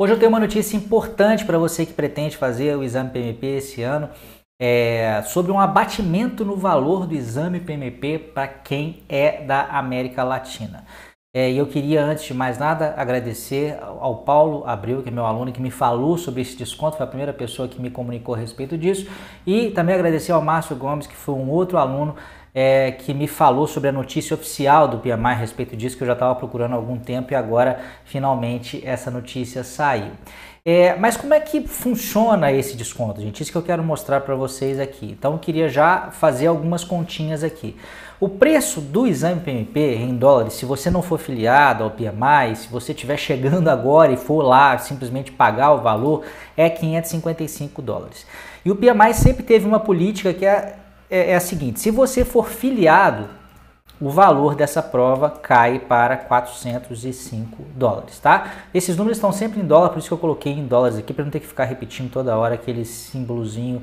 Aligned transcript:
Hoje 0.00 0.14
eu 0.14 0.18
tenho 0.18 0.30
uma 0.30 0.40
notícia 0.40 0.78
importante 0.78 1.44
para 1.44 1.58
você 1.58 1.84
que 1.84 1.92
pretende 1.92 2.34
fazer 2.34 2.74
o 2.74 2.82
exame 2.82 3.10
PMP 3.10 3.46
esse 3.58 3.82
ano, 3.82 4.08
é, 4.58 5.20
sobre 5.26 5.52
um 5.52 5.60
abatimento 5.60 6.42
no 6.42 6.56
valor 6.56 7.06
do 7.06 7.14
exame 7.14 7.60
PMP 7.60 8.18
para 8.18 8.48
quem 8.48 9.02
é 9.10 9.44
da 9.44 9.66
América 9.66 10.24
Latina. 10.24 10.86
É, 11.32 11.48
e 11.48 11.58
eu 11.58 11.66
queria, 11.68 12.04
antes 12.04 12.24
de 12.24 12.34
mais 12.34 12.58
nada, 12.58 12.92
agradecer 12.96 13.78
ao 13.80 14.16
Paulo 14.16 14.66
Abreu, 14.66 15.00
que 15.00 15.10
é 15.10 15.12
meu 15.12 15.24
aluno, 15.24 15.52
que 15.52 15.62
me 15.62 15.70
falou 15.70 16.18
sobre 16.18 16.42
esse 16.42 16.56
desconto, 16.56 16.96
foi 16.96 17.04
a 17.04 17.08
primeira 17.08 17.32
pessoa 17.32 17.68
que 17.68 17.80
me 17.80 17.88
comunicou 17.88 18.34
a 18.34 18.38
respeito 18.38 18.76
disso, 18.76 19.08
e 19.46 19.70
também 19.70 19.94
agradecer 19.94 20.32
ao 20.32 20.42
Márcio 20.42 20.74
Gomes, 20.74 21.06
que 21.06 21.14
foi 21.14 21.36
um 21.36 21.48
outro 21.48 21.78
aluno 21.78 22.16
é, 22.52 22.90
que 22.90 23.14
me 23.14 23.28
falou 23.28 23.68
sobre 23.68 23.90
a 23.90 23.92
notícia 23.92 24.34
oficial 24.34 24.88
do 24.88 24.98
PMI 24.98 25.26
a 25.26 25.34
respeito 25.34 25.76
disso, 25.76 25.96
que 25.96 26.02
eu 26.02 26.06
já 26.08 26.14
estava 26.14 26.34
procurando 26.34 26.72
há 26.72 26.76
algum 26.76 26.98
tempo 26.98 27.32
e 27.32 27.36
agora 27.36 27.78
finalmente 28.04 28.84
essa 28.84 29.08
notícia 29.08 29.62
saiu. 29.62 30.10
É, 30.64 30.94
mas 30.96 31.16
como 31.16 31.32
é 31.32 31.40
que 31.40 31.66
funciona 31.66 32.52
esse 32.52 32.76
desconto, 32.76 33.20
gente? 33.20 33.42
Isso 33.42 33.50
que 33.50 33.56
eu 33.56 33.62
quero 33.62 33.82
mostrar 33.82 34.20
para 34.20 34.34
vocês 34.34 34.78
aqui. 34.78 35.16
Então 35.18 35.32
eu 35.32 35.38
queria 35.38 35.68
já 35.68 36.10
fazer 36.10 36.48
algumas 36.48 36.84
continhas 36.84 37.42
aqui. 37.42 37.76
O 38.20 38.28
preço 38.28 38.80
do 38.80 39.06
exame 39.06 39.40
PMP 39.40 39.80
em 39.80 40.14
dólares, 40.14 40.52
se 40.52 40.66
você 40.66 40.90
não 40.90 41.00
for 41.00 41.18
filiado 41.18 41.82
ao 41.82 41.90
PMI, 41.90 42.54
se 42.56 42.68
você 42.68 42.92
estiver 42.92 43.16
chegando 43.16 43.68
agora 43.68 44.12
e 44.12 44.16
for 44.16 44.42
lá 44.42 44.76
simplesmente 44.76 45.32
pagar 45.32 45.72
o 45.72 45.80
valor, 45.80 46.24
é 46.54 46.68
555 46.68 47.80
dólares. 47.80 48.26
E 48.62 48.70
o 48.70 48.76
PMI 48.76 49.14
sempre 49.14 49.42
teve 49.42 49.66
uma 49.66 49.80
política 49.80 50.34
que 50.34 50.44
é 50.44 50.76
é, 51.10 51.32
é 51.32 51.36
a 51.36 51.40
seguinte: 51.40 51.80
se 51.80 51.90
você 51.90 52.24
for 52.24 52.48
filiado, 52.48 53.28
o 54.00 54.08
valor 54.08 54.54
dessa 54.54 54.82
prova 54.82 55.28
cai 55.28 55.78
para 55.78 56.16
405 56.16 57.62
dólares, 57.74 58.18
tá? 58.18 58.50
Esses 58.72 58.96
números 58.96 59.18
estão 59.18 59.30
sempre 59.30 59.60
em 59.60 59.66
dólar, 59.66 59.90
por 59.90 59.98
isso 59.98 60.08
que 60.08 60.14
eu 60.14 60.18
coloquei 60.18 60.52
em 60.52 60.66
dólares 60.66 60.96
aqui, 60.96 61.12
para 61.12 61.24
não 61.24 61.30
ter 61.30 61.40
que 61.40 61.46
ficar 61.46 61.64
repetindo 61.64 62.10
toda 62.10 62.36
hora 62.36 62.54
aquele 62.54 62.84
símbolozinho, 62.84 63.82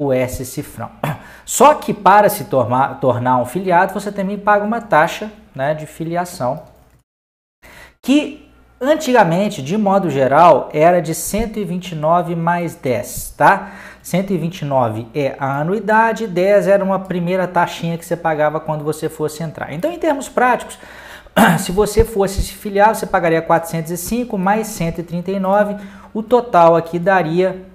o 0.00 0.12
S 0.12 0.44
cifrão. 0.46 0.90
Só 1.44 1.74
que 1.74 1.92
para 1.92 2.28
se 2.28 2.44
tornar, 2.44 2.98
tornar 3.00 3.36
um 3.36 3.44
filiado, 3.44 3.92
você 3.92 4.10
também 4.10 4.38
paga 4.38 4.64
uma 4.64 4.80
taxa 4.80 5.30
né, 5.54 5.74
de 5.74 5.86
filiação, 5.86 6.62
que 8.02 8.48
antigamente, 8.80 9.60
de 9.60 9.76
modo 9.76 10.08
geral, 10.08 10.70
era 10.72 11.02
de 11.02 11.14
129 11.14 12.34
mais 12.36 12.74
10, 12.74 13.34
tá? 13.36 13.72
129 14.08 15.06
é 15.14 15.36
a 15.38 15.60
anuidade, 15.60 16.26
10 16.26 16.66
era 16.66 16.82
uma 16.82 16.98
primeira 16.98 17.46
taxinha 17.46 17.98
que 17.98 18.06
você 18.06 18.16
pagava 18.16 18.58
quando 18.58 18.82
você 18.82 19.06
fosse 19.06 19.42
entrar. 19.42 19.74
Então, 19.74 19.92
em 19.92 19.98
termos 19.98 20.30
práticos, 20.30 20.78
se 21.60 21.70
você 21.70 22.06
fosse 22.06 22.42
se 22.42 22.54
filiar, 22.54 22.94
você 22.94 23.06
pagaria 23.06 23.42
405 23.42 24.38
mais 24.38 24.66
139, 24.68 25.76
o 26.14 26.22
total 26.22 26.74
aqui 26.74 26.98
daria 26.98 27.66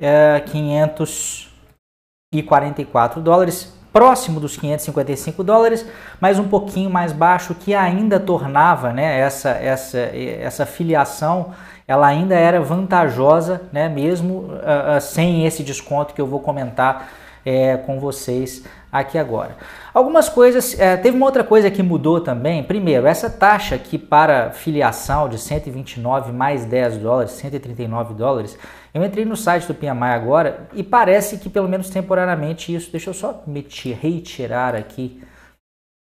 é, 0.00 0.42
544 0.46 3.20
dólares, 3.20 3.72
próximo 3.92 4.40
dos 4.40 4.56
555 4.56 5.44
dólares, 5.44 5.86
mas 6.20 6.40
um 6.40 6.48
pouquinho 6.48 6.90
mais 6.90 7.12
baixo, 7.12 7.54
que 7.54 7.72
ainda 7.72 8.18
tornava 8.18 8.92
né, 8.92 9.20
essa, 9.20 9.50
essa, 9.50 9.98
essa 9.98 10.66
filiação 10.66 11.54
ela 11.88 12.06
ainda 12.06 12.34
era 12.34 12.60
vantajosa, 12.60 13.62
né, 13.72 13.88
mesmo 13.88 14.50
uh, 14.52 15.00
sem 15.00 15.46
esse 15.46 15.62
desconto 15.62 16.12
que 16.12 16.20
eu 16.20 16.26
vou 16.26 16.38
comentar 16.38 17.08
é, 17.46 17.78
com 17.78 17.98
vocês 17.98 18.62
aqui 18.92 19.16
agora. 19.16 19.56
Algumas 19.94 20.28
coisas, 20.28 20.78
é, 20.78 20.98
teve 20.98 21.16
uma 21.16 21.24
outra 21.24 21.42
coisa 21.42 21.70
que 21.70 21.82
mudou 21.82 22.20
também. 22.20 22.62
Primeiro, 22.62 23.06
essa 23.06 23.30
taxa 23.30 23.74
aqui 23.74 23.96
para 23.96 24.50
filiação 24.50 25.30
de 25.30 25.38
129 25.38 26.30
mais 26.30 26.66
10 26.66 26.98
dólares, 26.98 27.32
139 27.32 28.12
dólares. 28.12 28.58
Eu 28.92 29.02
entrei 29.02 29.24
no 29.24 29.34
site 29.34 29.66
do 29.66 29.74
PMI 29.74 30.12
agora 30.12 30.68
e 30.74 30.82
parece 30.82 31.38
que 31.38 31.48
pelo 31.48 31.68
menos 31.68 31.88
temporariamente 31.88 32.74
isso. 32.74 32.90
Deixa 32.90 33.08
eu 33.08 33.14
só 33.14 33.42
me 33.46 33.66
retirar 34.00 34.74
aqui, 34.74 35.22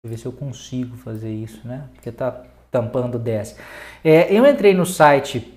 ver 0.06 0.18
se 0.18 0.25
eu 0.25 0.34
consigo 0.34 0.98
fazer 0.98 1.31
isso, 1.31 1.66
né? 1.66 1.84
Porque 1.94 2.12
tá 2.12 2.42
tampando 2.69 3.18
10. 3.18 3.58
É, 4.04 4.34
eu 4.34 4.46
entrei 4.46 4.74
no 4.74 4.86
site 4.86 5.56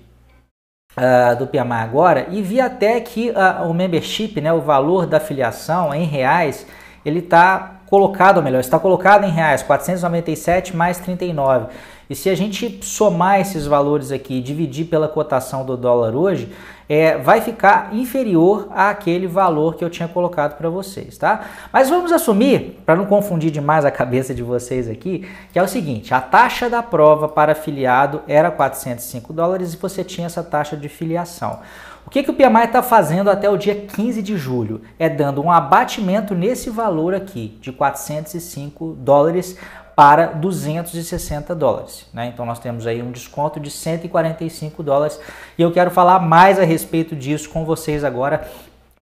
Uh, 0.91 1.37
do 1.37 1.47
PMI 1.47 1.83
agora 1.83 2.27
e 2.31 2.41
vi 2.41 2.59
até 2.59 2.99
que 2.99 3.29
uh, 3.29 3.65
o 3.65 3.73
membership, 3.73 4.41
né, 4.41 4.51
o 4.51 4.59
valor 4.59 5.05
da 5.05 5.21
filiação 5.21 5.93
em 5.93 6.03
reais, 6.03 6.67
ele 7.05 7.19
está 7.19 7.81
colocado, 7.91 8.37
ou 8.37 8.43
melhor, 8.43 8.59
está 8.59 8.79
colocado 8.79 9.25
em 9.25 9.29
reais, 9.29 9.63
497 9.63 10.75
mais 10.75 10.97
39. 10.97 11.67
E 12.09 12.15
se 12.15 12.29
a 12.29 12.35
gente 12.35 12.79
somar 12.83 13.39
esses 13.39 13.65
valores 13.65 14.11
aqui 14.11 14.39
e 14.39 14.41
dividir 14.41 14.85
pela 14.85 15.07
cotação 15.07 15.65
do 15.65 15.77
dólar 15.77 16.15
hoje, 16.15 16.51
é, 16.93 17.17
vai 17.17 17.39
ficar 17.39 17.95
inferior 17.95 18.67
àquele 18.75 19.25
valor 19.25 19.75
que 19.75 19.85
eu 19.85 19.89
tinha 19.89 20.09
colocado 20.09 20.57
para 20.57 20.69
vocês, 20.69 21.17
tá? 21.17 21.39
Mas 21.71 21.89
vamos 21.89 22.11
assumir, 22.11 22.81
para 22.85 22.97
não 22.97 23.05
confundir 23.05 23.49
demais 23.49 23.85
a 23.85 23.91
cabeça 23.91 24.35
de 24.35 24.43
vocês 24.43 24.89
aqui, 24.89 25.25
que 25.53 25.57
é 25.57 25.63
o 25.63 25.69
seguinte, 25.69 26.13
a 26.13 26.19
taxa 26.19 26.69
da 26.69 26.83
prova 26.83 27.29
para 27.29 27.53
afiliado 27.53 28.21
era 28.27 28.51
405 28.51 29.31
dólares 29.31 29.73
e 29.73 29.77
você 29.77 30.03
tinha 30.03 30.27
essa 30.27 30.43
taxa 30.43 30.75
de 30.75 30.89
filiação. 30.89 31.61
O 32.05 32.09
que, 32.09 32.23
que 32.23 32.31
o 32.31 32.33
PMI 32.33 32.65
está 32.65 32.83
fazendo 32.83 33.29
até 33.29 33.49
o 33.49 33.55
dia 33.55 33.75
15 33.75 34.21
de 34.21 34.35
julho? 34.35 34.81
É 34.99 35.07
dando 35.07 35.41
um 35.41 35.49
abatimento 35.49 36.35
nesse 36.35 36.69
valor 36.69 37.13
aqui 37.13 37.57
de 37.61 37.71
405 37.71 38.97
dólares 38.99 39.55
para 39.95 40.27
260 40.27 41.53
dólares. 41.55 42.05
Né? 42.13 42.27
Então 42.27 42.45
nós 42.45 42.59
temos 42.59 42.87
aí 42.87 43.01
um 43.01 43.11
desconto 43.11 43.59
de 43.59 43.69
145 43.69 44.81
dólares 44.83 45.19
e 45.57 45.61
eu 45.61 45.71
quero 45.71 45.91
falar 45.91 46.19
mais 46.19 46.59
a 46.59 46.63
respeito 46.63 47.15
disso 47.15 47.49
com 47.49 47.65
vocês 47.65 48.03
agora. 48.03 48.49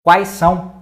Quais 0.03 0.28
são 0.28 0.73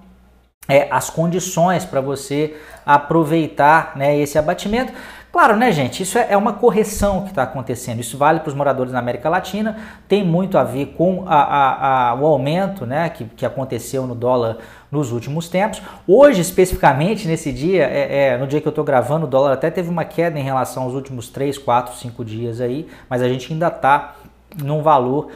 é, 0.68 0.88
as 0.90 1.10
condições 1.10 1.84
para 1.84 2.00
você 2.00 2.56
aproveitar 2.84 3.96
né, 3.96 4.18
esse 4.18 4.38
abatimento? 4.38 4.92
Claro, 5.32 5.56
né, 5.56 5.72
gente? 5.72 6.02
Isso 6.02 6.18
é, 6.18 6.26
é 6.28 6.36
uma 6.36 6.52
correção 6.52 7.22
que 7.22 7.30
está 7.30 7.44
acontecendo. 7.44 8.00
Isso 8.00 8.18
vale 8.18 8.40
para 8.40 8.50
os 8.50 8.54
moradores 8.54 8.92
na 8.92 8.98
América 8.98 9.30
Latina, 9.30 9.78
tem 10.06 10.22
muito 10.22 10.58
a 10.58 10.62
ver 10.62 10.94
com 10.94 11.24
a, 11.26 11.42
a, 11.42 12.10
a, 12.10 12.14
o 12.14 12.26
aumento 12.26 12.84
né, 12.84 13.08
que, 13.08 13.24
que 13.24 13.46
aconteceu 13.46 14.06
no 14.06 14.14
dólar 14.14 14.58
nos 14.90 15.10
últimos 15.10 15.48
tempos. 15.48 15.80
Hoje, 16.06 16.42
especificamente, 16.42 17.26
nesse 17.26 17.50
dia, 17.50 17.84
é, 17.84 18.26
é 18.26 18.36
no 18.36 18.46
dia 18.46 18.60
que 18.60 18.68
eu 18.68 18.70
estou 18.72 18.84
gravando, 18.84 19.24
o 19.24 19.28
dólar 19.28 19.52
até 19.54 19.70
teve 19.70 19.88
uma 19.88 20.04
queda 20.04 20.38
em 20.38 20.42
relação 20.42 20.82
aos 20.82 20.92
últimos 20.92 21.30
3, 21.30 21.56
4, 21.56 21.96
5 21.96 22.22
dias 22.26 22.60
aí, 22.60 22.86
mas 23.08 23.22
a 23.22 23.28
gente 23.28 23.50
ainda 23.54 23.68
está 23.68 24.16
num 24.62 24.82
valor 24.82 25.30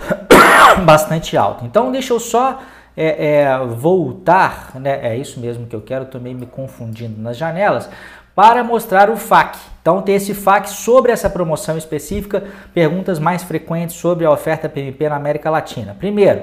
bastante 0.86 1.36
alto. 1.36 1.66
Então, 1.66 1.92
deixa 1.92 2.14
eu 2.14 2.18
só 2.18 2.60
é, 2.96 3.42
é, 3.42 3.58
voltar, 3.66 4.70
né? 4.76 5.00
É 5.02 5.18
isso 5.18 5.38
mesmo 5.38 5.66
que 5.66 5.76
eu 5.76 5.82
quero, 5.82 6.06
também 6.06 6.34
me 6.34 6.46
confundindo 6.46 7.20
nas 7.20 7.36
janelas, 7.36 7.90
para 8.34 8.64
mostrar 8.64 9.10
o 9.10 9.16
FAQ. 9.16 9.58
Então 9.80 10.00
tem 10.00 10.14
esse 10.14 10.32
FAQ 10.32 10.70
sobre 10.70 11.12
essa 11.12 11.28
promoção 11.28 11.76
específica, 11.76 12.44
perguntas 12.72 13.18
mais 13.18 13.42
frequentes 13.42 13.96
sobre 13.96 14.24
a 14.24 14.30
oferta 14.30 14.68
PMP 14.68 15.08
na 15.08 15.16
América 15.16 15.50
Latina. 15.50 15.94
Primeiro, 15.98 16.42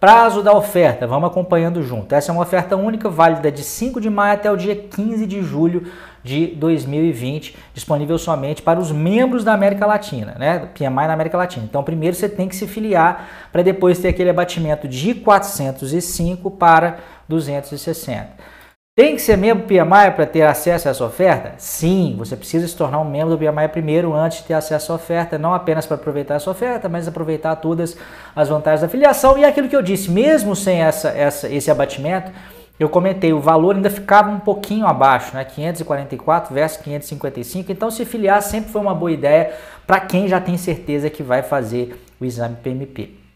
prazo 0.00 0.42
da 0.42 0.52
oferta, 0.52 1.06
vamos 1.06 1.28
acompanhando 1.28 1.82
junto. 1.82 2.14
Essa 2.14 2.30
é 2.30 2.32
uma 2.32 2.42
oferta 2.42 2.76
única, 2.76 3.10
válida 3.10 3.52
de 3.52 3.62
5 3.62 4.00
de 4.00 4.08
maio 4.08 4.34
até 4.34 4.50
o 4.50 4.56
dia 4.56 4.74
15 4.74 5.26
de 5.26 5.42
julho 5.42 5.90
de 6.22 6.46
2020, 6.48 7.56
disponível 7.74 8.16
somente 8.18 8.62
para 8.62 8.80
os 8.80 8.90
membros 8.90 9.44
da 9.44 9.52
América 9.52 9.86
Latina, 9.86 10.34
né? 10.38 10.68
PMI 10.74 10.88
na 10.88 11.12
América 11.12 11.36
Latina. 11.36 11.66
Então, 11.68 11.82
primeiro 11.82 12.16
você 12.16 12.28
tem 12.28 12.48
que 12.48 12.56
se 12.56 12.66
filiar 12.66 13.28
para 13.52 13.62
depois 13.62 13.98
ter 13.98 14.08
aquele 14.08 14.30
abatimento 14.30 14.88
de 14.88 15.14
405 15.14 16.50
para 16.52 16.98
260. 17.28 18.57
Tem 18.98 19.14
que 19.14 19.22
ser 19.22 19.36
membro 19.36 19.62
do 19.62 19.68
PMI 19.68 20.10
para 20.16 20.26
ter 20.26 20.42
acesso 20.42 20.88
a 20.88 20.90
essa 20.90 21.04
oferta? 21.04 21.54
Sim, 21.56 22.16
você 22.18 22.34
precisa 22.34 22.66
se 22.66 22.74
tornar 22.74 22.98
um 22.98 23.08
membro 23.08 23.36
do 23.36 23.38
PMI 23.38 23.68
primeiro 23.68 24.12
antes 24.12 24.38
de 24.38 24.48
ter 24.48 24.54
acesso 24.54 24.90
à 24.90 24.96
oferta, 24.96 25.38
não 25.38 25.54
apenas 25.54 25.86
para 25.86 25.94
aproveitar 25.94 26.34
essa 26.34 26.50
oferta, 26.50 26.88
mas 26.88 27.06
aproveitar 27.06 27.54
todas 27.54 27.96
as 28.34 28.48
vantagens 28.48 28.80
da 28.80 28.88
filiação. 28.88 29.38
E 29.38 29.44
aquilo 29.44 29.68
que 29.68 29.76
eu 29.76 29.82
disse, 29.82 30.10
mesmo 30.10 30.56
sem 30.56 30.82
essa, 30.82 31.10
essa, 31.10 31.48
esse 31.48 31.70
abatimento, 31.70 32.32
eu 32.76 32.88
comentei, 32.88 33.32
o 33.32 33.38
valor 33.38 33.76
ainda 33.76 33.88
ficava 33.88 34.30
um 34.30 34.40
pouquinho 34.40 34.84
abaixo, 34.84 35.32
né? 35.32 35.44
544 35.44 36.52
versus 36.52 36.78
555. 36.78 37.70
Então, 37.70 37.92
se 37.92 38.04
filiar 38.04 38.42
sempre 38.42 38.72
foi 38.72 38.80
uma 38.80 38.96
boa 38.96 39.12
ideia 39.12 39.52
para 39.86 40.00
quem 40.00 40.26
já 40.26 40.40
tem 40.40 40.58
certeza 40.58 41.08
que 41.08 41.22
vai 41.22 41.44
fazer 41.44 42.04
o 42.20 42.24
exame 42.24 42.56
PMP. 42.56 43.27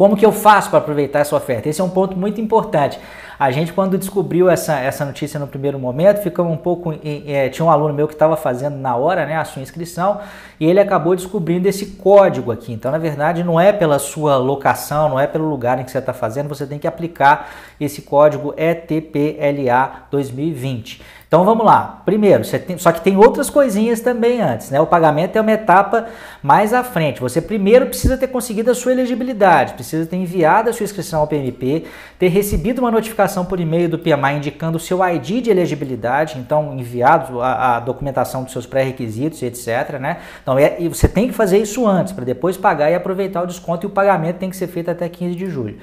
Como 0.00 0.16
que 0.16 0.24
eu 0.24 0.32
faço 0.32 0.70
para 0.70 0.78
aproveitar 0.78 1.18
essa 1.18 1.36
oferta? 1.36 1.68
Esse 1.68 1.78
é 1.78 1.84
um 1.84 1.90
ponto 1.90 2.16
muito 2.16 2.40
importante. 2.40 2.98
A 3.38 3.50
gente, 3.50 3.70
quando 3.70 3.98
descobriu 3.98 4.48
essa, 4.48 4.80
essa 4.80 5.04
notícia 5.04 5.38
no 5.38 5.46
primeiro 5.46 5.78
momento, 5.78 6.22
ficamos 6.22 6.50
um 6.50 6.56
pouco. 6.56 6.98
É, 7.04 7.50
tinha 7.50 7.66
um 7.66 7.70
aluno 7.70 7.92
meu 7.92 8.08
que 8.08 8.14
estava 8.14 8.34
fazendo 8.34 8.78
na 8.78 8.96
hora 8.96 9.26
né, 9.26 9.36
a 9.36 9.44
sua 9.44 9.60
inscrição 9.60 10.18
e 10.58 10.64
ele 10.64 10.80
acabou 10.80 11.14
descobrindo 11.14 11.68
esse 11.68 11.84
código 11.84 12.50
aqui. 12.50 12.72
Então, 12.72 12.90
na 12.90 12.96
verdade, 12.96 13.44
não 13.44 13.60
é 13.60 13.74
pela 13.74 13.98
sua 13.98 14.38
locação, 14.38 15.10
não 15.10 15.20
é 15.20 15.26
pelo 15.26 15.46
lugar 15.50 15.78
em 15.78 15.84
que 15.84 15.90
você 15.90 15.98
está 15.98 16.14
fazendo, 16.14 16.48
você 16.48 16.66
tem 16.66 16.78
que 16.78 16.86
aplicar 16.86 17.50
esse 17.78 18.00
código 18.00 18.54
ETPLA 18.56 20.06
2020. 20.10 21.02
Então 21.30 21.44
vamos 21.44 21.64
lá. 21.64 22.02
Primeiro, 22.04 22.42
tem, 22.44 22.76
só 22.76 22.90
que 22.90 23.00
tem 23.02 23.16
outras 23.16 23.48
coisinhas 23.48 24.00
também 24.00 24.40
antes, 24.40 24.68
né? 24.68 24.80
O 24.80 24.86
pagamento 24.86 25.36
é 25.36 25.40
uma 25.40 25.52
etapa 25.52 26.08
mais 26.42 26.74
à 26.74 26.82
frente. 26.82 27.20
Você 27.20 27.40
primeiro 27.40 27.86
precisa 27.86 28.16
ter 28.16 28.26
conseguido 28.26 28.68
a 28.68 28.74
sua 28.74 28.90
elegibilidade, 28.90 29.74
precisa 29.74 30.04
ter 30.04 30.16
enviado 30.16 30.68
a 30.68 30.72
sua 30.72 30.82
inscrição 30.82 31.20
ao 31.20 31.28
PMP, 31.28 31.84
ter 32.18 32.26
recebido 32.26 32.80
uma 32.80 32.90
notificação 32.90 33.44
por 33.44 33.60
e-mail 33.60 33.88
do 33.88 33.96
PMI 33.96 34.38
indicando 34.38 34.76
o 34.76 34.80
seu 34.80 34.98
ID 35.06 35.40
de 35.40 35.50
elegibilidade, 35.50 36.36
então 36.36 36.76
enviado 36.76 37.40
a, 37.40 37.76
a 37.76 37.78
documentação 37.78 38.42
dos 38.42 38.52
seus 38.52 38.66
pré-requisitos, 38.66 39.40
etc. 39.40 40.00
Né? 40.00 40.16
Então 40.42 40.58
é, 40.58 40.78
e 40.80 40.88
você 40.88 41.06
tem 41.06 41.28
que 41.28 41.32
fazer 41.32 41.58
isso 41.58 41.86
antes, 41.86 42.12
para 42.12 42.24
depois 42.24 42.56
pagar 42.56 42.90
e 42.90 42.96
aproveitar 42.96 43.42
o 43.42 43.46
desconto, 43.46 43.86
e 43.86 43.88
o 43.88 43.90
pagamento 43.90 44.38
tem 44.38 44.50
que 44.50 44.56
ser 44.56 44.66
feito 44.66 44.90
até 44.90 45.08
15 45.08 45.36
de 45.36 45.46
julho. 45.46 45.78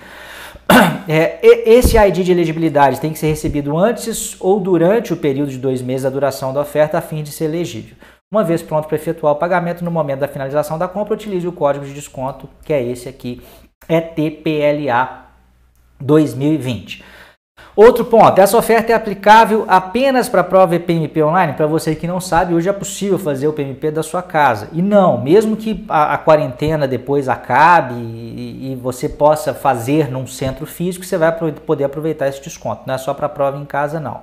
É, 1.09 1.39
esse 1.41 1.97
ID 1.97 2.17
de 2.17 2.31
elegibilidade 2.33 2.99
tem 2.99 3.13
que 3.13 3.19
ser 3.19 3.27
recebido 3.27 3.77
antes 3.77 4.35
ou 4.41 4.59
durante 4.59 5.13
o 5.13 5.15
período 5.15 5.36
de 5.45 5.57
dois 5.57 5.81
meses 5.81 6.03
da 6.03 6.09
duração 6.09 6.53
da 6.53 6.61
oferta 6.61 6.97
a 6.97 7.01
fim 7.01 7.21
de 7.21 7.31
ser 7.31 7.45
elegível. 7.45 7.95
Uma 8.31 8.43
vez 8.43 8.61
pronto 8.61 8.87
para 8.87 8.95
efetuar 8.95 9.33
o 9.33 9.37
pagamento, 9.37 9.85
no 9.85 9.91
momento 9.91 10.19
da 10.19 10.27
finalização 10.27 10.77
da 10.77 10.87
compra, 10.87 11.13
utilize 11.13 11.47
o 11.47 11.51
código 11.51 11.85
de 11.85 11.93
desconto, 11.93 12.49
que 12.63 12.73
é 12.73 12.83
esse 12.83 13.07
aqui, 13.07 13.41
ETPLA 13.87 15.27
2020. 15.99 17.03
Outro 17.77 18.05
ponto, 18.05 18.41
essa 18.41 18.57
oferta 18.57 18.91
é 18.91 18.95
aplicável 18.95 19.63
apenas 19.67 20.27
para 20.27 20.41
a 20.41 20.43
prova 20.43 20.75
e 20.75 20.79
PMP 20.79 21.21
online? 21.21 21.53
Para 21.53 21.67
você 21.67 21.93
que 21.93 22.07
não 22.07 22.19
sabe, 22.19 22.55
hoje 22.55 22.67
é 22.67 22.73
possível 22.73 23.19
fazer 23.19 23.47
o 23.47 23.53
PMP 23.53 23.91
da 23.91 24.01
sua 24.01 24.23
casa. 24.23 24.67
E 24.73 24.81
não, 24.81 25.21
mesmo 25.21 25.55
que 25.55 25.85
a, 25.87 26.15
a 26.15 26.17
quarentena 26.17 26.87
depois 26.87 27.29
acabe 27.29 27.93
e, 27.93 28.71
e, 28.71 28.75
você 28.75 29.07
possa 29.07 29.53
fazer 29.53 30.09
num 30.09 30.25
centro 30.25 30.65
físico, 30.65 31.05
você 31.05 31.19
vai 31.19 31.31
poder 31.31 31.83
aproveitar 31.83 32.27
esse 32.27 32.41
desconto. 32.41 32.81
Não 32.87 32.95
é 32.95 32.97
só 32.97 33.13
para 33.13 33.27
a 33.27 33.29
prova 33.29 33.59
em 33.59 33.65
casa, 33.65 33.99
não. 33.99 34.21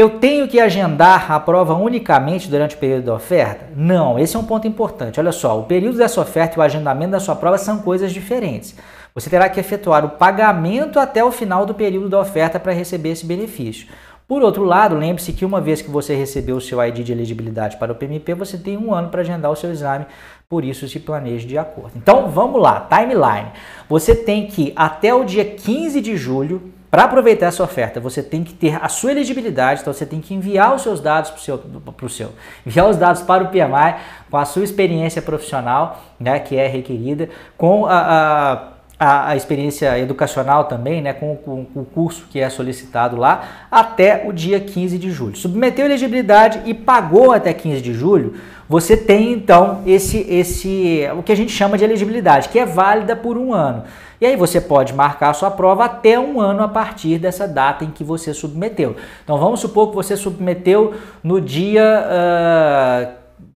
Eu 0.00 0.18
tenho 0.18 0.48
que 0.48 0.58
agendar 0.58 1.30
a 1.30 1.38
prova 1.38 1.74
unicamente 1.74 2.48
durante 2.48 2.74
o 2.74 2.78
período 2.78 3.04
da 3.04 3.14
oferta? 3.14 3.66
Não, 3.76 4.18
esse 4.18 4.34
é 4.34 4.38
um 4.38 4.44
ponto 4.44 4.66
importante. 4.66 5.20
Olha 5.20 5.30
só, 5.30 5.60
o 5.60 5.64
período 5.64 5.98
dessa 5.98 6.22
oferta 6.22 6.56
e 6.56 6.58
o 6.58 6.62
agendamento 6.62 7.10
da 7.10 7.20
sua 7.20 7.36
prova 7.36 7.58
são 7.58 7.80
coisas 7.80 8.10
diferentes. 8.10 8.74
Você 9.14 9.28
terá 9.28 9.46
que 9.50 9.60
efetuar 9.60 10.02
o 10.06 10.10
pagamento 10.10 10.98
até 10.98 11.22
o 11.22 11.30
final 11.30 11.66
do 11.66 11.74
período 11.74 12.08
da 12.08 12.18
oferta 12.18 12.58
para 12.58 12.72
receber 12.72 13.10
esse 13.10 13.26
benefício. 13.26 13.88
Por 14.26 14.42
outro 14.42 14.64
lado, 14.64 14.96
lembre-se 14.96 15.34
que 15.34 15.44
uma 15.44 15.60
vez 15.60 15.82
que 15.82 15.90
você 15.90 16.14
recebeu 16.14 16.56
o 16.56 16.62
seu 16.62 16.82
ID 16.82 17.04
de 17.04 17.12
elegibilidade 17.12 17.76
para 17.76 17.92
o 17.92 17.94
PMP, 17.94 18.32
você 18.32 18.56
tem 18.56 18.78
um 18.78 18.94
ano 18.94 19.10
para 19.10 19.20
agendar 19.20 19.50
o 19.50 19.56
seu 19.56 19.70
exame, 19.70 20.06
por 20.48 20.64
isso 20.64 20.88
se 20.88 20.98
planeje 20.98 21.46
de 21.46 21.58
acordo. 21.58 21.92
Então 21.94 22.30
vamos 22.30 22.62
lá, 22.62 22.88
timeline. 22.88 23.50
Você 23.86 24.14
tem 24.14 24.46
que 24.46 24.72
até 24.74 25.12
o 25.12 25.24
dia 25.24 25.44
15 25.44 26.00
de 26.00 26.16
julho, 26.16 26.72
para 26.90 27.04
aproveitar 27.04 27.46
essa 27.46 27.62
oferta, 27.62 28.00
você 28.00 28.22
tem 28.22 28.42
que 28.42 28.52
ter 28.52 28.76
a 28.82 28.88
sua 28.88 29.12
elegibilidade, 29.12 29.80
então 29.80 29.92
você 29.92 30.04
tem 30.04 30.20
que 30.20 30.34
enviar 30.34 30.74
os 30.74 30.82
seus 30.82 31.00
dados 31.00 31.30
para 31.30 31.38
o 31.38 31.42
seu, 31.42 31.58
pro 31.58 32.08
seu, 32.08 32.32
enviar 32.66 32.88
os 32.88 32.96
dados 32.96 33.22
para 33.22 33.44
o 33.44 33.48
PMI 33.48 33.94
com 34.28 34.36
a 34.36 34.44
sua 34.44 34.64
experiência 34.64 35.22
profissional, 35.22 36.02
né, 36.18 36.40
que 36.40 36.56
é 36.56 36.66
requerida, 36.66 37.28
com 37.56 37.86
a, 37.86 37.92
a 37.98 38.80
a, 39.02 39.34
experiência 39.34 39.98
educacional 39.98 40.64
também, 40.64 41.00
né, 41.00 41.14
com, 41.14 41.34
com, 41.34 41.64
com, 41.64 41.80
o 41.80 41.84
curso 41.86 42.26
que 42.30 42.38
é 42.38 42.50
solicitado 42.50 43.16
lá, 43.16 43.66
até 43.70 44.24
o 44.26 44.32
dia 44.32 44.60
15 44.60 44.98
de 44.98 45.10
julho. 45.10 45.34
Submeteu 45.34 45.86
a 45.86 45.88
elegibilidade 45.88 46.60
e 46.66 46.74
pagou 46.74 47.32
até 47.32 47.54
15 47.54 47.80
de 47.80 47.94
julho, 47.94 48.34
você 48.68 48.98
tem 48.98 49.32
então 49.32 49.82
esse, 49.86 50.18
esse 50.28 51.08
o 51.18 51.22
que 51.22 51.32
a 51.32 51.34
gente 51.34 51.50
chama 51.50 51.78
de 51.78 51.84
elegibilidade, 51.84 52.50
que 52.50 52.58
é 52.58 52.66
válida 52.66 53.16
por 53.16 53.38
um 53.38 53.54
ano. 53.54 53.84
E 54.20 54.26
aí 54.26 54.36
você 54.36 54.60
pode 54.60 54.92
marcar 54.92 55.30
a 55.30 55.34
sua 55.34 55.50
prova 55.50 55.86
até 55.86 56.18
um 56.18 56.40
ano 56.40 56.62
a 56.62 56.68
partir 56.68 57.18
dessa 57.18 57.48
data 57.48 57.84
em 57.84 57.90
que 57.90 58.04
você 58.04 58.34
submeteu. 58.34 58.94
Então 59.24 59.38
vamos 59.38 59.60
supor 59.60 59.88
que 59.88 59.94
você 59.94 60.16
submeteu 60.16 60.94
no 61.22 61.40
dia 61.40 62.04
uh, 62.06 63.12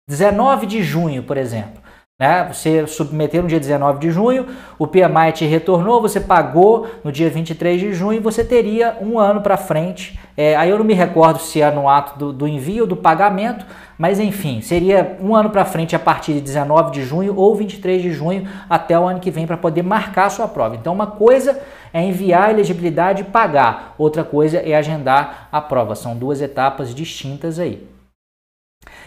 19 0.08 0.66
de 0.66 0.82
junho, 0.82 1.24
por 1.24 1.38
exemplo. 1.38 1.83
Né? 2.24 2.48
Você 2.54 2.88
submeteu 2.88 3.42
no 3.42 3.50
dia 3.50 3.60
19 3.60 4.00
de 4.00 4.10
junho, 4.10 4.48
o 4.80 4.88
PMI 4.88 5.34
te 5.34 5.44
retornou, 5.44 6.02
você 6.02 6.22
pagou 6.22 6.88
no 7.04 7.12
dia 7.12 7.30
23 7.30 7.78
de 7.78 7.94
junho, 7.94 8.22
você 8.22 8.46
teria 8.46 8.96
um 9.02 9.20
ano 9.20 9.42
para 9.42 9.58
frente. 9.58 10.18
É, 10.38 10.56
aí 10.56 10.70
eu 10.70 10.78
não 10.78 10.86
me 10.86 10.94
recordo 10.94 11.38
se 11.40 11.62
é 11.62 11.70
no 11.70 11.90
ato 11.90 12.18
do, 12.18 12.32
do 12.32 12.48
envio 12.48 12.84
ou 12.84 12.88
do 12.88 12.96
pagamento, 12.96 13.66
mas 13.98 14.22
enfim, 14.22 14.62
seria 14.62 15.18
um 15.20 15.36
ano 15.36 15.50
para 15.50 15.66
frente 15.66 15.98
a 15.98 16.00
partir 16.00 16.32
de 16.32 16.40
19 16.40 16.92
de 16.92 17.04
junho 17.04 17.36
ou 17.36 17.54
23 17.56 18.02
de 18.02 18.14
junho 18.14 18.48
até 18.70 18.98
o 18.98 19.04
ano 19.04 19.20
que 19.20 19.30
vem 19.30 19.46
para 19.46 19.58
poder 19.58 19.84
marcar 19.84 20.28
a 20.28 20.30
sua 20.30 20.48
prova. 20.48 20.78
Então, 20.78 20.94
uma 20.94 21.08
coisa 21.08 21.60
é 21.94 22.02
enviar 22.02 22.48
a 22.48 22.52
elegibilidade 22.52 23.24
e 23.24 23.26
pagar, 23.26 23.96
outra 23.98 24.24
coisa 24.24 24.60
é 24.60 24.74
agendar 24.74 25.50
a 25.52 25.60
prova. 25.60 25.94
São 25.94 26.16
duas 26.16 26.42
etapas 26.42 26.96
distintas 26.96 27.60
aí. 27.60 27.93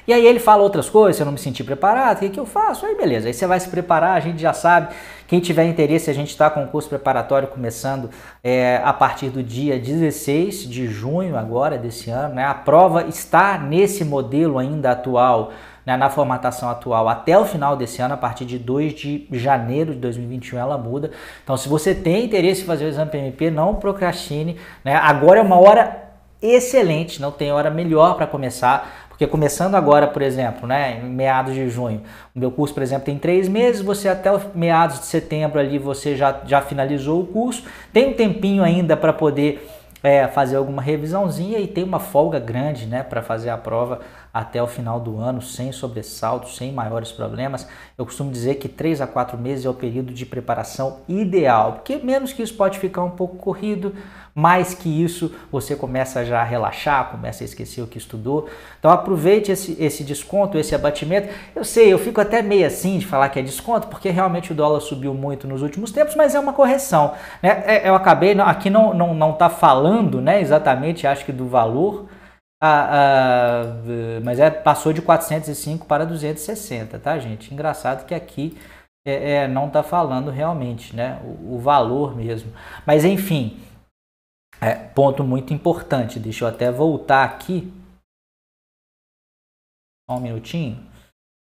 E 0.06 0.12
aí 0.12 0.24
ele 0.24 0.38
fala 0.38 0.62
outras 0.62 0.88
coisas, 0.88 1.16
se 1.16 1.22
eu 1.22 1.24
não 1.24 1.32
me 1.32 1.38
sentir 1.38 1.64
preparado, 1.64 2.18
o 2.18 2.20
que, 2.20 2.28
que 2.28 2.38
eu 2.38 2.46
faço? 2.46 2.86
Aí 2.86 2.94
beleza, 2.94 3.26
aí 3.26 3.34
você 3.34 3.46
vai 3.46 3.58
se 3.58 3.68
preparar, 3.68 4.16
a 4.16 4.20
gente 4.20 4.40
já 4.40 4.52
sabe. 4.52 4.94
Quem 5.26 5.40
tiver 5.40 5.64
interesse, 5.64 6.08
a 6.08 6.12
gente 6.12 6.28
está 6.28 6.48
com 6.48 6.62
o 6.62 6.68
curso 6.68 6.88
preparatório 6.88 7.48
começando 7.48 8.08
é, 8.44 8.80
a 8.84 8.92
partir 8.92 9.28
do 9.28 9.42
dia 9.42 9.76
16 9.76 10.68
de 10.68 10.86
junho 10.86 11.36
agora 11.36 11.76
desse 11.76 12.10
ano. 12.10 12.36
Né? 12.36 12.44
A 12.44 12.54
prova 12.54 13.02
está 13.08 13.58
nesse 13.58 14.04
modelo 14.04 14.58
ainda 14.58 14.92
atual, 14.92 15.50
né, 15.84 15.96
na 15.96 16.08
formatação 16.08 16.68
atual 16.68 17.08
até 17.08 17.36
o 17.36 17.44
final 17.44 17.76
desse 17.76 18.00
ano, 18.00 18.14
a 18.14 18.16
partir 18.16 18.44
de 18.44 18.58
2 18.58 18.94
de 18.94 19.26
janeiro 19.32 19.92
de 19.92 19.98
2021 19.98 20.58
ela 20.58 20.78
muda. 20.78 21.10
Então 21.42 21.56
se 21.56 21.68
você 21.68 21.92
tem 21.92 22.24
interesse 22.24 22.62
em 22.62 22.64
fazer 22.64 22.84
o 22.84 22.88
exame 22.88 23.10
PMP, 23.10 23.50
não 23.50 23.74
procrastine. 23.74 24.56
Né? 24.84 24.94
Agora 24.94 25.40
é 25.40 25.42
uma 25.42 25.58
hora 25.58 26.06
excelente, 26.40 27.20
não 27.20 27.32
tem 27.32 27.50
hora 27.50 27.70
melhor 27.70 28.14
para 28.14 28.26
começar 28.26 29.05
porque 29.16 29.26
começando 29.26 29.74
agora, 29.76 30.06
por 30.06 30.20
exemplo, 30.20 30.68
né, 30.68 31.00
em 31.02 31.08
meados 31.08 31.54
de 31.54 31.70
junho, 31.70 32.02
o 32.34 32.38
meu 32.38 32.50
curso, 32.50 32.74
por 32.74 32.82
exemplo, 32.82 33.06
tem 33.06 33.16
três 33.16 33.48
meses, 33.48 33.80
você 33.80 34.10
até 34.10 34.30
meados 34.54 35.00
de 35.00 35.06
setembro 35.06 35.58
ali 35.58 35.78
você 35.78 36.14
já, 36.14 36.42
já 36.44 36.60
finalizou 36.60 37.22
o 37.22 37.26
curso, 37.26 37.64
tem 37.94 38.10
um 38.10 38.12
tempinho 38.12 38.62
ainda 38.62 38.94
para 38.94 39.14
poder 39.14 39.66
é, 40.02 40.28
fazer 40.28 40.56
alguma 40.56 40.82
revisãozinha 40.82 41.58
e 41.58 41.66
tem 41.66 41.82
uma 41.82 41.98
folga 41.98 42.38
grande 42.38 42.84
né, 42.84 43.02
para 43.02 43.22
fazer 43.22 43.48
a 43.48 43.56
prova 43.56 44.00
até 44.36 44.62
o 44.62 44.66
final 44.66 45.00
do 45.00 45.18
ano, 45.18 45.40
sem 45.40 45.72
sobressaltos, 45.72 46.56
sem 46.56 46.70
maiores 46.70 47.10
problemas. 47.10 47.66
Eu 47.96 48.04
costumo 48.04 48.30
dizer 48.30 48.56
que 48.56 48.68
3 48.68 49.00
a 49.00 49.06
4 49.06 49.38
meses 49.38 49.64
é 49.64 49.70
o 49.70 49.72
período 49.72 50.12
de 50.12 50.26
preparação 50.26 50.98
ideal, 51.08 51.72
porque 51.72 51.96
menos 51.96 52.34
que 52.34 52.42
isso 52.42 52.52
pode 52.52 52.78
ficar 52.78 53.02
um 53.02 53.12
pouco 53.12 53.36
corrido, 53.36 53.94
mais 54.34 54.74
que 54.74 54.90
isso 55.02 55.34
você 55.50 55.74
começa 55.74 56.22
já 56.22 56.42
a 56.42 56.44
relaxar, 56.44 57.10
começa 57.10 57.42
a 57.42 57.46
esquecer 57.46 57.80
o 57.80 57.86
que 57.86 57.96
estudou. 57.96 58.46
Então 58.78 58.90
aproveite 58.90 59.50
esse, 59.50 59.74
esse 59.82 60.04
desconto, 60.04 60.58
esse 60.58 60.74
abatimento. 60.74 61.32
Eu 61.54 61.64
sei, 61.64 61.90
eu 61.90 61.98
fico 61.98 62.20
até 62.20 62.42
meio 62.42 62.66
assim 62.66 62.98
de 62.98 63.06
falar 63.06 63.30
que 63.30 63.38
é 63.38 63.42
desconto, 63.42 63.86
porque 63.86 64.10
realmente 64.10 64.52
o 64.52 64.54
dólar 64.54 64.80
subiu 64.80 65.14
muito 65.14 65.48
nos 65.48 65.62
últimos 65.62 65.90
tempos, 65.90 66.14
mas 66.14 66.34
é 66.34 66.38
uma 66.38 66.52
correção. 66.52 67.14
Né? 67.42 67.64
É, 67.66 67.88
eu 67.88 67.94
acabei, 67.94 68.38
aqui 68.38 68.68
não 68.68 68.92
está 68.92 68.98
não, 68.98 69.14
não 69.14 69.32
tá 69.32 69.48
falando 69.48 70.20
né, 70.20 70.42
exatamente, 70.42 71.06
acho 71.06 71.24
que 71.24 71.32
do 71.32 71.46
valor, 71.46 72.04
ah, 72.60 73.62
ah, 73.62 74.20
mas 74.24 74.38
é, 74.38 74.50
passou 74.50 74.92
de 74.92 75.02
405 75.02 75.86
para 75.86 76.06
260, 76.06 76.98
tá, 76.98 77.18
gente? 77.18 77.52
Engraçado 77.52 78.06
que 78.06 78.14
aqui 78.14 78.56
é, 79.06 79.32
é 79.32 79.48
não 79.48 79.66
está 79.66 79.82
falando 79.82 80.30
realmente, 80.30 80.96
né? 80.96 81.20
O, 81.22 81.56
o, 81.56 81.58
valor 81.58 82.16
mesmo. 82.16 82.52
Mas 82.86 83.04
enfim, 83.04 83.60
é, 84.60 84.74
ponto 84.74 85.22
muito 85.22 85.52
importante. 85.52 86.18
Deixa 86.18 86.44
eu 86.44 86.48
até 86.48 86.70
voltar 86.72 87.24
aqui. 87.24 87.72
Um 90.08 90.20
minutinho. 90.20 90.86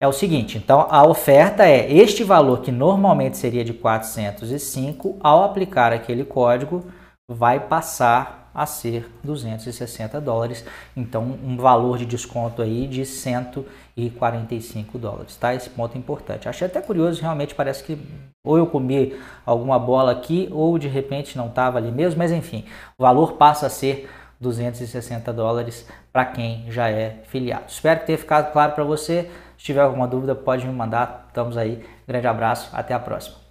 É 0.01 0.07
o 0.07 0.13
seguinte, 0.13 0.57
então 0.57 0.87
a 0.89 1.07
oferta 1.07 1.65
é 1.65 1.91
este 1.91 2.23
valor 2.23 2.61
que 2.61 2.71
normalmente 2.71 3.37
seria 3.37 3.63
de 3.63 3.73
405, 3.73 5.17
ao 5.21 5.43
aplicar 5.43 5.93
aquele 5.93 6.25
código, 6.25 6.85
vai 7.31 7.65
passar 7.65 8.44
a 8.55 8.65
ser 8.65 9.11
260 9.23 10.21
dólares. 10.21 10.65
Então, 10.95 11.23
um 11.43 11.57
valor 11.57 11.97
de 11.97 12.05
desconto 12.05 12.61
aí 12.61 12.87
de 12.87 13.05
145 13.05 14.97
dólares, 14.97 15.35
tá? 15.35 15.53
Esse 15.53 15.69
ponto 15.69 15.95
é 15.95 15.99
importante. 15.99 16.47
Achei 16.47 16.65
até 16.65 16.81
curioso, 16.81 17.21
realmente 17.21 17.53
parece 17.53 17.83
que 17.83 17.99
ou 18.43 18.57
eu 18.57 18.67
comi 18.67 19.19
alguma 19.45 19.77
bola 19.77 20.11
aqui 20.11 20.47
ou 20.51 20.77
de 20.77 20.87
repente 20.87 21.37
não 21.37 21.47
estava 21.47 21.79
ali 21.79 21.91
mesmo, 21.91 22.19
mas 22.19 22.31
enfim, 22.31 22.63
o 22.97 23.03
valor 23.03 23.33
passa 23.33 23.65
a 23.65 23.69
ser 23.69 24.07
260 24.39 25.33
dólares 25.33 25.87
para 26.13 26.25
quem 26.25 26.65
já 26.71 26.89
é 26.89 27.21
filiado. 27.25 27.65
Espero 27.67 27.99
que 28.01 28.05
tenha 28.05 28.17
ficado 28.17 28.51
claro 28.53 28.73
para 28.73 28.83
você. 28.83 29.29
Se 29.57 29.65
tiver 29.65 29.81
alguma 29.81 30.07
dúvida, 30.07 30.35
pode 30.35 30.65
me 30.65 30.73
mandar. 30.73 31.25
Estamos 31.27 31.57
aí. 31.57 31.83
Grande 32.07 32.27
abraço, 32.27 32.69
até 32.73 32.93
a 32.93 32.99
próxima. 32.99 33.44